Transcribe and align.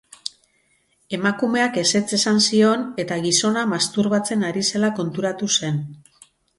Emakumeak 1.17 1.77
ezetz 1.83 2.17
esan 2.19 2.41
zion 2.47 2.87
eta 3.05 3.21
gizona 3.29 3.69
masturbatzen 3.77 4.51
ari 4.53 4.69
zela 4.75 4.95
konturatu 5.03 5.57
zen. 5.59 5.83